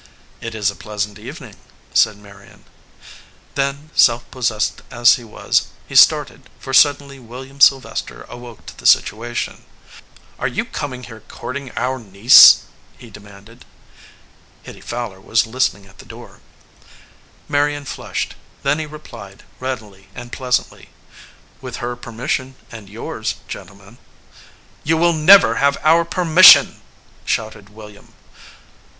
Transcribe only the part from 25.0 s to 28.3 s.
never have our permission!" shouted William.